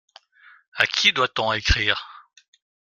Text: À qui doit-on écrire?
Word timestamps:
À 0.77 0.87
qui 0.87 1.13
doit-on 1.13 1.53
écrire? 1.53 2.27